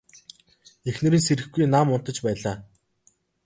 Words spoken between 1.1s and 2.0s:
нь сэрэхгүй нам